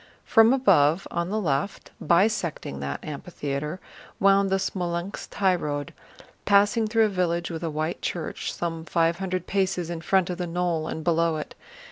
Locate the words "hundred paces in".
9.19-10.01